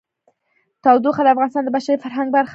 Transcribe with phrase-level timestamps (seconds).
[0.83, 2.49] تودوخه د افغانستان د بشري فرهنګ برخه ده.